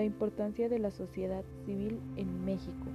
La 0.00 0.06
importancia 0.06 0.70
de 0.70 0.78
la 0.78 0.90
sociedad 0.90 1.44
civil 1.66 2.00
en 2.16 2.42
México. 2.42 2.86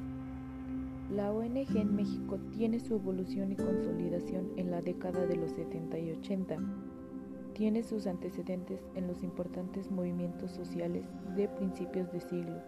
La 1.15 1.31
ONG 1.31 1.77
en 1.77 1.95
México 1.95 2.39
tiene 2.51 2.79
su 2.79 2.95
evolución 2.95 3.51
y 3.51 3.55
consolidación 3.55 4.49
en 4.57 4.71
la 4.71 4.81
década 4.81 5.27
de 5.27 5.35
los 5.35 5.51
70 5.51 5.99
y 5.99 6.11
80. 6.13 6.57
Tiene 7.53 7.83
sus 7.83 8.07
antecedentes 8.07 8.81
en 8.95 9.05
los 9.05 9.21
importantes 9.21 9.91
movimientos 9.91 10.49
sociales 10.49 11.05
de 11.35 11.47
principios 11.47 12.11
de 12.11 12.21
siglo. 12.21 12.59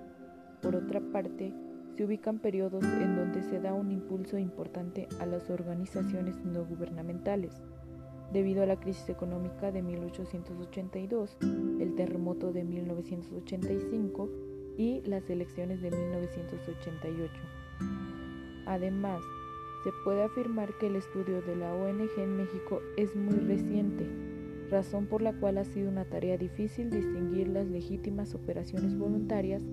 Por 0.62 0.76
otra 0.76 1.02
parte, 1.12 1.52
se 1.96 2.06
ubican 2.06 2.38
periodos 2.38 2.84
en 2.84 3.16
donde 3.16 3.42
se 3.42 3.60
da 3.60 3.74
un 3.74 3.92
impulso 3.92 4.38
importante 4.38 5.08
a 5.20 5.26
las 5.26 5.50
organizaciones 5.50 6.46
no 6.46 6.64
gubernamentales, 6.64 7.60
debido 8.32 8.64
a 8.64 8.66
la 8.66 8.80
crisis 8.80 9.10
económica 9.10 9.72
de 9.72 9.82
1882, 9.82 11.38
el 11.80 11.96
terremoto 11.96 12.52
de 12.52 12.64
1985 12.64 14.30
y 14.78 15.02
las 15.02 15.30
elecciones 15.30 15.82
de 15.82 15.92
1988. 15.92 17.34
Además, 18.66 19.22
se 19.84 19.92
puede 20.04 20.24
afirmar 20.24 20.70
que 20.80 20.88
el 20.88 20.98
estudio 20.98 21.42
de 21.42 21.56
la 21.56 21.74
ONG 21.74 22.10
en 22.18 22.38
México 22.38 22.82
es 22.98 23.16
muy 23.16 23.38
reciente, 23.38 24.06
razón 24.70 25.08
por 25.08 25.22
la 25.22 25.34
cual 25.34 25.58
ha 25.58 25.64
sido 25.64 25.90
una 25.90 26.06
tarea 26.06 26.38
difícil 26.38 26.90
distinguir 26.90 27.48
las 27.48 27.68
legítimas 27.68 28.36
operaciones 28.36 28.98
voluntarias 28.98 29.64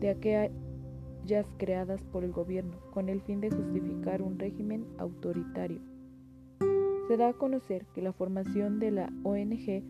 de 0.00 0.10
aquellas 0.10 1.46
creadas 1.56 2.02
por 2.02 2.24
el 2.24 2.32
gobierno 2.32 2.78
con 2.92 3.08
el 3.08 3.22
fin 3.22 3.40
de 3.40 3.50
justificar 3.50 4.20
un 4.20 4.38
régimen 4.38 4.86
autoritario. 4.98 5.93
Se 7.08 7.16
da 7.16 7.28
a 7.28 7.32
conocer 7.34 7.86
que 7.94 8.00
la 8.00 8.12
formación 8.12 8.78
de 8.78 8.90
la 8.90 9.12
ONG 9.24 9.82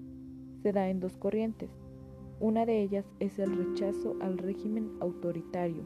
se 0.63 0.73
da 0.73 0.89
en 0.89 0.99
dos 0.99 1.17
corrientes. 1.17 1.71
Una 2.41 2.67
de 2.67 2.83
ellas 2.83 3.05
es 3.21 3.39
el 3.39 3.57
rechazo 3.57 4.17
al 4.21 4.39
régimen 4.39 4.91
autoritario. 5.01 5.85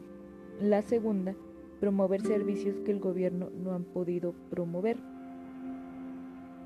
La 0.59 0.81
segunda, 0.81 1.35
promover 1.79 2.21
servicios 2.21 2.79
que 2.81 2.91
el 2.91 2.99
gobierno 2.99 3.49
no 3.51 3.73
han 3.73 3.83
podido 3.83 4.33
promover. 4.49 4.97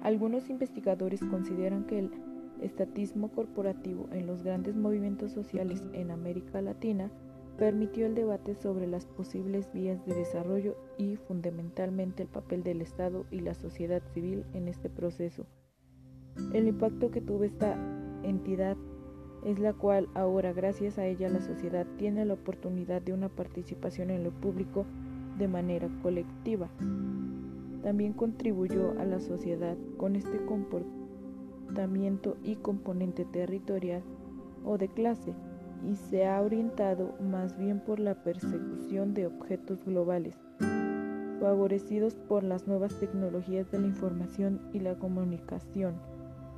Algunos 0.02 0.50
investigadores 0.50 1.22
consideran 1.26 1.86
que 1.86 2.00
el 2.00 2.12
estatismo 2.62 3.30
corporativo 3.30 4.08
en 4.12 4.28
los 4.28 4.44
grandes 4.44 4.76
movimientos 4.76 5.34
sociales 5.34 5.84
en 5.94 6.12
América 6.12 6.62
Latina 6.62 7.12
permitió 7.58 8.06
el 8.06 8.16
debate 8.16 8.56
sobre 8.56 8.88
las 8.88 9.06
posibles 9.06 9.72
vías 9.74 10.04
de 10.06 10.16
desarrollo 10.16 10.76
y 10.98 11.18
fundamentalmente 11.18 12.24
el 12.24 12.30
papel 12.30 12.64
del 12.64 12.82
Estado 12.82 13.26
y 13.32 13.40
la 13.42 13.54
sociedad 13.54 14.02
civil 14.14 14.46
en 14.54 14.68
este 14.68 14.90
proceso. 14.90 15.46
El 16.54 16.68
impacto 16.68 17.12
que 17.12 17.22
tuvo 17.22 17.44
esta 17.44 17.78
entidad 18.24 18.76
es 19.46 19.60
la 19.60 19.74
cual 19.74 20.08
ahora 20.16 20.54
gracias 20.54 20.98
a 20.98 21.06
ella 21.06 21.30
la 21.30 21.42
sociedad 21.42 21.86
tiene 21.98 22.26
la 22.26 22.34
oportunidad 22.34 23.02
de 23.02 23.14
una 23.14 23.30
participación 23.30 24.10
en 24.10 24.24
lo 24.24 24.32
público 24.32 24.86
de 25.38 25.48
manera 25.48 25.90
colectiva. 26.02 26.70
También 27.84 28.14
contribuyó 28.14 28.92
a 29.00 29.06
la 29.06 29.20
sociedad 29.20 29.78
con 29.98 30.16
este 30.16 30.44
comportamiento 30.46 32.38
y 32.44 32.56
componente 32.56 33.26
territorial 33.26 34.02
o 34.64 34.78
de 34.78 34.88
clase 34.88 35.34
y 35.90 35.96
se 35.96 36.26
ha 36.26 36.42
orientado 36.42 37.14
más 37.20 37.58
bien 37.58 37.80
por 37.80 38.00
la 38.00 38.16
persecución 38.16 39.14
de 39.14 39.28
objetos 39.28 39.84
globales, 39.86 40.36
favorecidos 41.40 42.16
por 42.16 42.44
las 42.44 42.68
nuevas 42.68 43.00
tecnologías 43.00 43.70
de 43.72 43.80
la 43.80 43.88
información 43.88 44.62
y 44.72 44.80
la 44.80 44.96
comunicación, 44.96 45.96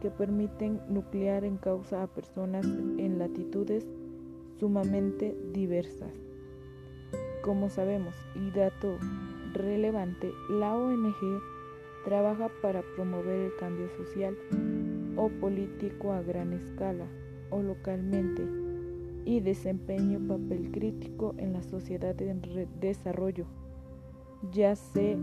que 0.01 0.11
permiten 0.11 0.79
nuclear 0.89 1.43
en 1.43 1.57
causa 1.57 2.03
a 2.03 2.07
personas 2.07 2.65
en 2.65 3.17
latitudes 3.17 3.87
sumamente 4.59 5.35
diversas. 5.53 6.13
Como 7.43 7.69
sabemos, 7.69 8.15
y 8.35 8.51
dato 8.51 8.97
relevante, 9.53 10.31
la 10.49 10.75
ONG 10.75 11.15
trabaja 12.03 12.49
para 12.61 12.83
promover 12.95 13.39
el 13.39 13.55
cambio 13.57 13.89
social 13.97 14.37
o 15.15 15.29
político 15.29 16.13
a 16.13 16.21
gran 16.21 16.53
escala 16.53 17.05
o 17.49 17.61
localmente 17.61 18.43
y 19.25 19.39
desempeña 19.39 20.17
un 20.17 20.27
papel 20.27 20.71
crítico 20.71 21.33
en 21.37 21.53
la 21.53 21.63
sociedad 21.63 22.19
en 22.21 22.41
desarrollo, 22.79 23.45
ya 24.51 24.75
sea 24.75 25.17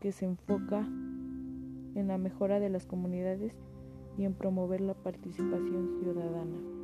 que 0.00 0.12
se 0.12 0.26
enfoca 0.26 0.80
en 0.80 2.08
la 2.08 2.18
mejora 2.18 2.60
de 2.60 2.68
las 2.68 2.84
comunidades 2.84 3.54
y 4.18 4.24
en 4.24 4.34
promover 4.34 4.80
la 4.80 4.92
participación 4.94 5.98
ciudadana. 5.98 6.83